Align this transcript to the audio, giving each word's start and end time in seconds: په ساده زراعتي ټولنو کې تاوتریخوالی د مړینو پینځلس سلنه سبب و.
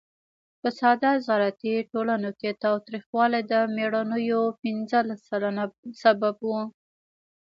په 0.61 0.69
ساده 0.79 1.11
زراعتي 1.27 1.73
ټولنو 1.91 2.29
کې 2.39 2.59
تاوتریخوالی 2.63 3.41
د 3.51 3.53
مړینو 3.75 4.41
پینځلس 4.61 5.19
سلنه 5.29 5.63
سبب 6.03 6.35
و. 6.49 6.51